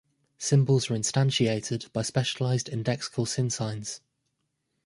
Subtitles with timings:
[0.39, 3.99] Symbols are instantiated by specialized indexical sinsigns.